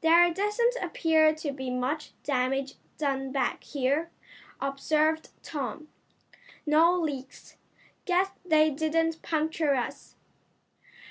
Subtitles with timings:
[0.00, 4.10] "There doesn't appear to be much damage done back here,"
[4.58, 5.88] observed Tom.
[6.64, 7.58] "No leaks.
[8.06, 10.16] Guess they didn't puncture us."